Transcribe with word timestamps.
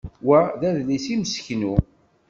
Wa 0.27 0.39
d 0.59 0.61
adlis 0.69 1.05
imseknu. 1.15 1.75